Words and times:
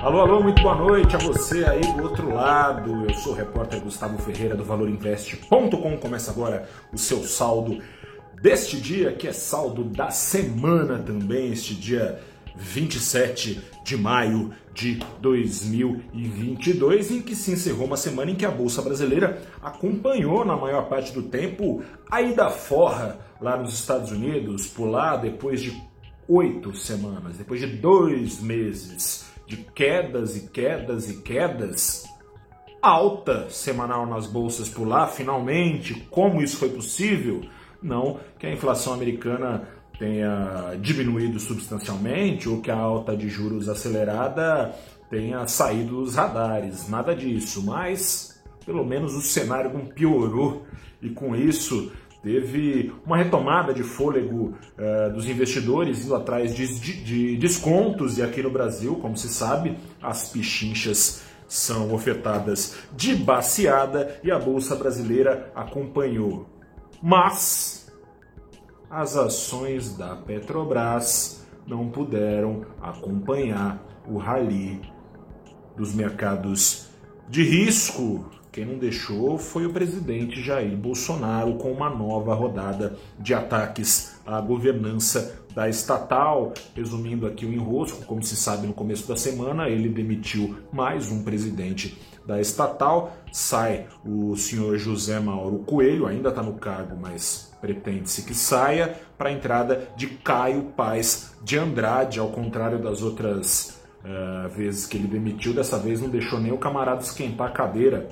Alô, 0.00 0.20
alô, 0.20 0.40
muito 0.40 0.62
boa 0.62 0.76
noite 0.76 1.16
a 1.16 1.18
você 1.18 1.64
aí 1.64 1.80
do 1.80 2.04
outro 2.04 2.32
lado. 2.32 3.04
Eu 3.04 3.14
sou 3.14 3.32
o 3.32 3.34
repórter 3.34 3.80
Gustavo 3.80 4.16
Ferreira 4.22 4.54
do 4.54 4.62
ValorInvest.com. 4.62 5.96
Começa 5.98 6.30
agora 6.30 6.68
o 6.92 6.96
seu 6.96 7.24
saldo 7.24 7.82
deste 8.40 8.80
dia, 8.80 9.12
que 9.12 9.26
é 9.26 9.32
saldo 9.32 9.82
da 9.82 10.08
semana 10.10 11.00
também, 11.00 11.50
este 11.50 11.74
dia 11.74 12.20
27 12.54 13.60
de 13.84 13.96
maio 13.96 14.52
de 14.72 15.00
2022, 15.20 17.10
em 17.10 17.20
que 17.20 17.34
se 17.34 17.50
encerrou 17.50 17.84
uma 17.84 17.96
semana 17.96 18.30
em 18.30 18.36
que 18.36 18.46
a 18.46 18.52
Bolsa 18.52 18.80
Brasileira 18.80 19.42
acompanhou 19.60 20.44
na 20.44 20.56
maior 20.56 20.88
parte 20.88 21.12
do 21.12 21.24
tempo 21.24 21.82
a 22.08 22.22
ida 22.22 22.48
forra 22.50 23.18
lá 23.40 23.56
nos 23.56 23.74
Estados 23.74 24.12
Unidos, 24.12 24.68
por 24.68 24.86
lá 24.86 25.16
depois 25.16 25.60
de 25.60 25.76
oito 26.28 26.72
semanas, 26.72 27.36
depois 27.36 27.60
de 27.60 27.66
dois 27.66 28.40
meses 28.40 29.37
de 29.48 29.56
quedas 29.56 30.36
e 30.36 30.48
quedas 30.48 31.10
e 31.10 31.22
quedas, 31.22 32.04
alta 32.82 33.48
semanal 33.48 34.06
nas 34.06 34.26
bolsas 34.26 34.68
por 34.68 34.86
lá, 34.86 35.06
finalmente, 35.06 35.94
como 36.10 36.42
isso 36.42 36.58
foi 36.58 36.68
possível? 36.68 37.40
Não 37.82 38.20
que 38.38 38.46
a 38.46 38.52
inflação 38.52 38.92
americana 38.92 39.66
tenha 39.98 40.76
diminuído 40.80 41.40
substancialmente 41.40 42.46
ou 42.46 42.60
que 42.60 42.70
a 42.70 42.76
alta 42.76 43.16
de 43.16 43.28
juros 43.30 43.70
acelerada 43.70 44.74
tenha 45.08 45.48
saído 45.48 46.02
dos 46.02 46.14
radares, 46.14 46.86
nada 46.86 47.16
disso, 47.16 47.64
mas 47.64 48.38
pelo 48.66 48.84
menos 48.84 49.14
o 49.14 49.22
cenário 49.22 49.72
não 49.72 49.86
piorou. 49.86 50.66
E 51.00 51.08
com 51.08 51.34
isso 51.34 51.90
teve 52.22 52.92
uma 53.06 53.16
retomada 53.16 53.72
de 53.72 53.82
fôlego 53.82 54.54
uh, 54.76 55.12
dos 55.12 55.28
investidores 55.28 56.04
indo 56.04 56.14
atrás 56.14 56.54
de, 56.54 56.66
de, 56.80 57.02
de, 57.02 57.36
descontos 57.36 58.18
e 58.18 58.22
aqui 58.22 58.42
no 58.42 58.50
Brasil, 58.50 58.96
como 58.96 59.16
se 59.16 59.28
sabe, 59.28 59.76
as 60.02 60.28
pichinchas 60.30 61.22
são 61.46 61.94
ofertadas 61.94 62.76
de 62.92 63.14
baseada 63.14 64.20
e 64.22 64.30
a 64.30 64.38
bolsa 64.38 64.76
brasileira 64.76 65.50
acompanhou. 65.54 66.46
Mas 67.02 67.90
as 68.90 69.16
ações 69.16 69.96
da 69.96 70.16
Petrobras 70.16 71.46
não 71.66 71.88
puderam 71.88 72.66
acompanhar 72.80 73.82
o 74.06 74.18
rally 74.18 74.80
dos 75.76 75.94
mercados 75.94 76.88
de 77.28 77.42
risco 77.42 78.28
quem 78.58 78.66
não 78.66 78.76
deixou 78.76 79.38
foi 79.38 79.66
o 79.66 79.72
presidente 79.72 80.42
Jair 80.42 80.76
Bolsonaro 80.76 81.54
com 81.54 81.70
uma 81.70 81.88
nova 81.88 82.34
rodada 82.34 82.98
de 83.16 83.32
ataques 83.32 84.20
à 84.26 84.40
governança 84.40 85.44
da 85.54 85.68
estatal. 85.68 86.52
Resumindo 86.74 87.24
aqui 87.24 87.46
o 87.46 87.52
enrosco, 87.52 88.04
como 88.04 88.20
se 88.20 88.34
sabe 88.34 88.66
no 88.66 88.72
começo 88.72 89.06
da 89.06 89.16
semana, 89.16 89.68
ele 89.68 89.88
demitiu 89.88 90.58
mais 90.72 91.08
um 91.08 91.22
presidente 91.22 91.96
da 92.26 92.40
estatal. 92.40 93.12
Sai 93.30 93.86
o 94.04 94.34
senhor 94.34 94.76
José 94.76 95.20
Mauro 95.20 95.60
Coelho, 95.60 96.08
ainda 96.08 96.30
está 96.30 96.42
no 96.42 96.54
cargo, 96.54 96.96
mas 97.00 97.56
pretende-se 97.60 98.22
que 98.22 98.34
saia, 98.34 99.00
para 99.16 99.28
a 99.28 99.32
entrada 99.32 99.88
de 99.96 100.08
Caio 100.08 100.72
Paz 100.76 101.32
de 101.44 101.56
Andrade, 101.56 102.18
ao 102.18 102.30
contrário 102.30 102.82
das 102.82 103.02
outras 103.02 103.80
uh, 104.02 104.48
vezes 104.48 104.84
que 104.84 104.96
ele 104.96 105.06
demitiu, 105.06 105.54
dessa 105.54 105.78
vez 105.78 106.00
não 106.00 106.08
deixou 106.08 106.40
nem 106.40 106.50
o 106.50 106.58
camarada 106.58 107.02
esquentar 107.02 107.46
a 107.46 107.52
cadeira 107.52 108.08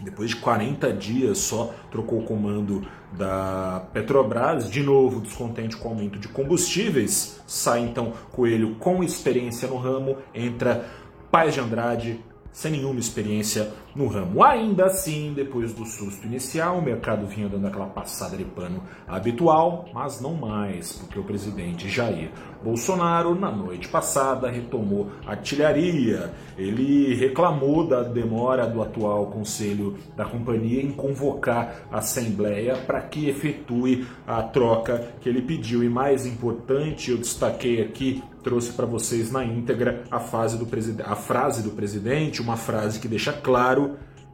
depois 0.00 0.30
de 0.30 0.36
40 0.36 0.92
dias 0.92 1.38
só 1.38 1.74
trocou 1.90 2.20
o 2.20 2.24
comando 2.24 2.86
da 3.12 3.86
Petrobras, 3.92 4.70
de 4.70 4.82
novo 4.82 5.20
descontente 5.20 5.76
com 5.76 5.88
o 5.88 5.92
aumento 5.92 6.18
de 6.18 6.28
combustíveis, 6.28 7.40
sai 7.46 7.80
então 7.80 8.12
Coelho 8.32 8.74
com 8.76 9.02
experiência 9.04 9.68
no 9.68 9.76
ramo, 9.76 10.16
entra 10.34 10.86
Paz 11.30 11.54
de 11.54 11.60
Andrade, 11.60 12.20
sem 12.52 12.72
nenhuma 12.72 13.00
experiência 13.00 13.72
no 13.94 14.06
ramo. 14.06 14.42
Ainda 14.42 14.86
assim, 14.86 15.32
depois 15.34 15.72
do 15.72 15.84
susto 15.84 16.26
inicial, 16.26 16.78
o 16.78 16.82
mercado 16.82 17.26
vinha 17.26 17.48
dando 17.48 17.66
aquela 17.66 17.86
passada 17.86 18.36
de 18.36 18.44
pano 18.44 18.82
habitual, 19.06 19.86
mas 19.92 20.20
não 20.20 20.34
mais, 20.34 20.92
porque 20.92 21.18
o 21.18 21.24
presidente 21.24 21.88
Jair 21.88 22.30
Bolsonaro, 22.62 23.34
na 23.34 23.50
noite 23.50 23.88
passada, 23.88 24.48
retomou 24.48 25.10
artilharia. 25.26 26.32
Ele 26.56 27.14
reclamou 27.14 27.86
da 27.86 28.02
demora 28.02 28.66
do 28.66 28.80
atual 28.80 29.26
conselho 29.26 29.96
da 30.16 30.24
companhia 30.24 30.80
em 30.80 30.92
convocar 30.92 31.86
a 31.90 31.98
Assembleia 31.98 32.76
para 32.76 33.00
que 33.00 33.28
efetue 33.28 34.06
a 34.26 34.42
troca 34.42 35.08
que 35.20 35.28
ele 35.28 35.42
pediu. 35.42 35.82
E 35.82 35.88
mais 35.88 36.24
importante, 36.26 37.10
eu 37.10 37.18
destaquei 37.18 37.82
aqui 37.82 38.22
trouxe 38.42 38.72
para 38.72 38.84
vocês 38.84 39.30
na 39.30 39.44
íntegra 39.44 40.02
a, 40.10 40.18
do 40.18 40.68
a 41.04 41.14
frase 41.14 41.62
do 41.62 41.70
presidente, 41.70 42.42
uma 42.42 42.56
frase 42.56 42.98
que 42.98 43.06
deixa 43.06 43.32
claro 43.32 43.81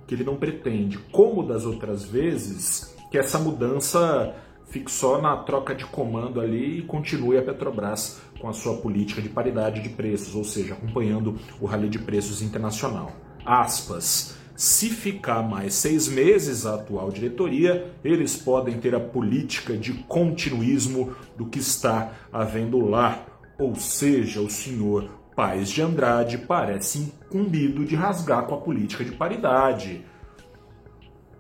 que 0.07 0.15
ele 0.15 0.25
não 0.25 0.37
pretende, 0.37 0.99
como 1.13 1.47
das 1.47 1.67
outras 1.67 2.05
vezes, 2.05 2.97
que 3.11 3.19
essa 3.19 3.39
mudança 3.39 4.35
fique 4.71 4.91
só 4.91 5.21
na 5.21 5.37
troca 5.37 5.75
de 5.75 5.85
comando 5.87 6.41
ali 6.41 6.79
e 6.79 6.83
continue 6.83 7.39
a 7.39 7.43
Petrobras 7.43 8.21
com 8.41 8.49
a 8.49 8.53
sua 8.53 8.77
política 8.77 9.21
de 9.21 9.29
paridade 9.29 9.83
de 9.83 9.89
preços, 9.89 10.35
ou 10.35 10.45
seja, 10.45 10.75
acompanhando 10.75 11.39
o 11.61 11.67
rally 11.67 11.89
de 11.89 11.99
preços 11.99 12.43
internacional. 12.43 13.13
Aspas. 13.45 14.37
Se 14.55 14.91
ficar 14.91 15.41
mais 15.41 15.75
seis 15.75 16.09
meses 16.09 16.67
a 16.67 16.75
atual 16.75 17.13
diretoria, 17.13 17.93
eles 18.03 18.35
podem 18.37 18.77
ter 18.81 18.93
a 18.93 18.99
política 18.99 19.77
de 19.77 19.93
continuismo 20.09 21.13
do 21.37 21.47
que 21.47 21.61
está 21.61 22.13
havendo 22.33 22.81
lá. 22.85 23.25
Ou 23.57 23.77
seja, 23.77 24.41
o 24.41 24.51
senhor 24.51 25.18
Paz 25.39 25.71
de 25.71 25.81
Andrade 25.81 26.37
parece 26.37 26.99
incumbido 26.99 27.85
de 27.85 27.95
rasgar 27.95 28.45
com 28.47 28.57
a 28.57 28.61
política 28.61 29.05
de 29.05 29.13
paridade. 29.13 30.05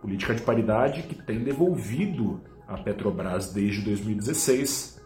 Política 0.00 0.36
de 0.36 0.42
paridade 0.42 1.02
que 1.02 1.16
tem 1.16 1.42
devolvido 1.42 2.40
à 2.68 2.78
Petrobras 2.78 3.52
desde 3.52 3.80
2016 3.80 5.02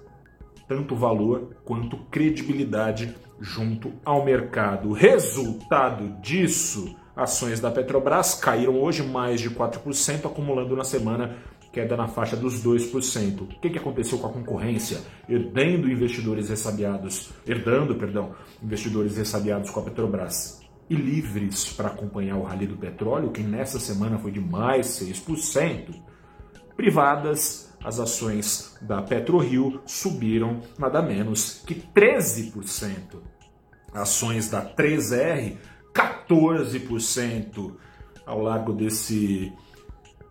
tanto 0.69 0.95
valor 0.95 1.57
quanto 1.65 1.97
credibilidade 2.11 3.17
junto 3.41 3.95
ao 4.05 4.27
mercado. 4.27 4.93
Resultado 4.93 6.21
disso, 6.21 6.95
ações 7.17 7.61
da 7.61 7.71
Petrobras 7.71 8.35
caíram 8.35 8.79
hoje 8.79 9.03
mais 9.03 9.41
de 9.41 9.51
4%, 9.51 10.27
acumulando 10.27 10.77
na 10.77 10.85
semana 10.85 11.37
queda 11.73 11.97
na 11.97 12.07
faixa 12.07 12.37
dos 12.37 12.63
2%. 12.63 13.41
O 13.41 13.47
que, 13.47 13.71
que 13.71 13.79
aconteceu 13.79 14.19
com 14.19 14.27
a 14.27 14.33
concorrência? 14.33 15.01
Herdando 15.29 15.91
investidores 15.91 16.51
ressabiados, 16.51 17.31
herdando, 17.47 17.95
perdão, 17.95 18.35
investidores 18.63 19.17
ressabiados 19.17 19.71
com 19.71 19.81
a 19.81 19.83
Petrobras 19.85 20.61
e 20.91 20.95
livres 20.95 21.73
para 21.73 21.89
acompanhar 21.89 22.37
o 22.37 22.43
rally 22.43 22.67
do 22.67 22.77
petróleo, 22.77 23.31
que 23.31 23.43
nessa 23.43 23.81
semana 23.81 24.19
foi 24.19 24.31
de 24.31 24.41
mais 24.41 24.87
6%. 24.89 25.95
Privadas, 26.77 27.75
as 27.83 27.99
ações 27.99 28.77
da 28.83 29.01
PetroRio 29.01 29.81
subiram 29.87 30.61
nada 30.79 31.01
menos 31.01 31.63
que 31.67 31.75
13%. 31.75 33.21
Ações 33.95 34.51
da 34.51 34.63
3R, 34.65 35.57
14% 35.95 37.75
ao 38.27 38.43
largo 38.43 38.73
desse 38.73 39.53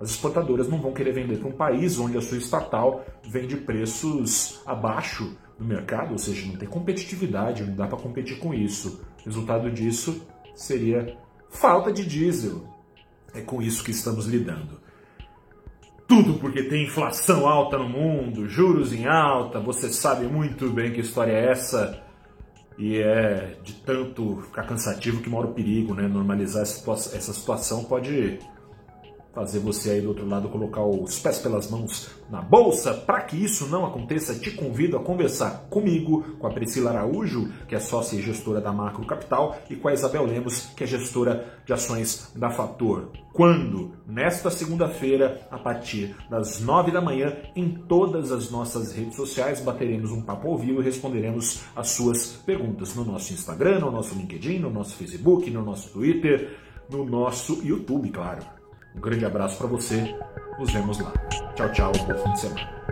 as 0.00 0.10
exportadoras 0.10 0.68
não 0.68 0.80
vão 0.80 0.92
querer 0.92 1.12
vender 1.12 1.38
para 1.38 1.48
um 1.48 1.52
país 1.52 1.98
onde 1.98 2.18
a 2.18 2.20
sua 2.20 2.38
estatal 2.38 3.04
vende 3.22 3.56
preços 3.56 4.60
abaixo 4.66 5.36
do 5.58 5.64
mercado, 5.64 6.12
ou 6.12 6.18
seja, 6.18 6.46
não 6.46 6.56
tem 6.56 6.68
competitividade, 6.68 7.64
não 7.64 7.74
dá 7.74 7.86
para 7.86 7.98
competir 7.98 8.38
com 8.38 8.52
isso. 8.52 9.00
Resultado 9.24 9.70
disso 9.70 10.26
seria 10.54 11.16
falta 11.48 11.92
de 11.92 12.04
diesel. 12.04 12.66
É 13.34 13.40
com 13.40 13.62
isso 13.62 13.84
que 13.84 13.92
estamos 13.92 14.26
lidando. 14.26 14.80
Tudo 16.06 16.34
porque 16.34 16.64
tem 16.64 16.84
inflação 16.84 17.46
alta 17.46 17.78
no 17.78 17.88
mundo, 17.88 18.46
juros 18.48 18.92
em 18.92 19.06
alta, 19.06 19.58
você 19.60 19.90
sabe 19.90 20.26
muito 20.26 20.68
bem 20.68 20.92
que 20.92 21.00
história 21.00 21.32
é 21.32 21.50
essa. 21.50 22.02
E 22.76 22.98
é 22.98 23.56
de 23.62 23.74
tanto 23.74 24.42
ficar 24.42 24.64
cansativo 24.64 25.22
que 25.22 25.30
mora 25.30 25.46
o 25.46 25.54
perigo, 25.54 25.94
né? 25.94 26.08
Normalizar 26.08 26.62
essa 26.62 27.32
situação 27.32 27.84
pode 27.84 28.38
fazer 29.32 29.60
você 29.60 29.90
aí 29.90 30.00
do 30.00 30.08
outro 30.08 30.28
lado 30.28 30.48
colocar 30.48 30.84
os 30.84 31.18
pés 31.18 31.38
pelas 31.38 31.70
mãos 31.70 32.10
na 32.30 32.40
bolsa. 32.40 32.94
Para 32.94 33.22
que 33.22 33.36
isso 33.36 33.66
não 33.66 33.84
aconteça, 33.86 34.34
te 34.34 34.50
convido 34.50 34.96
a 34.96 35.00
conversar 35.00 35.66
comigo, 35.70 36.22
com 36.38 36.46
a 36.46 36.50
Priscila 36.50 36.90
Araújo, 36.90 37.50
que 37.66 37.74
é 37.74 37.80
sócia 37.80 38.16
e 38.16 38.22
gestora 38.22 38.60
da 38.60 38.72
Macro 38.72 39.06
Capital, 39.06 39.56
e 39.70 39.76
com 39.76 39.88
a 39.88 39.92
Isabel 39.92 40.24
Lemos, 40.24 40.66
que 40.76 40.84
é 40.84 40.86
gestora 40.86 41.60
de 41.64 41.72
ações 41.72 42.30
da 42.36 42.50
Fator. 42.50 43.10
Quando? 43.32 43.92
Nesta 44.06 44.50
segunda-feira, 44.50 45.46
a 45.50 45.58
partir 45.58 46.14
das 46.28 46.60
nove 46.60 46.90
da 46.90 47.00
manhã, 47.00 47.34
em 47.56 47.70
todas 47.70 48.30
as 48.30 48.50
nossas 48.50 48.92
redes 48.92 49.16
sociais, 49.16 49.60
bateremos 49.60 50.10
um 50.10 50.20
papo 50.20 50.48
ao 50.48 50.58
vivo 50.58 50.82
e 50.82 50.84
responderemos 50.84 51.62
as 51.74 51.88
suas 51.88 52.26
perguntas 52.44 52.94
no 52.94 53.04
nosso 53.04 53.32
Instagram, 53.32 53.78
no 53.80 53.90
nosso 53.90 54.14
LinkedIn, 54.14 54.58
no 54.58 54.70
nosso 54.70 54.94
Facebook, 54.96 55.50
no 55.50 55.64
nosso 55.64 55.90
Twitter, 55.90 56.58
no 56.90 57.04
nosso 57.06 57.64
YouTube, 57.64 58.10
claro. 58.10 58.61
Um 58.94 59.00
grande 59.00 59.24
abraço 59.24 59.58
para 59.58 59.66
você. 59.66 60.14
Nos 60.58 60.72
vemos 60.72 60.98
lá. 60.98 61.12
Tchau, 61.54 61.72
tchau. 61.72 61.92
Bom 61.92 62.18
fim 62.22 62.32
de 62.32 62.40
semana. 62.40 62.91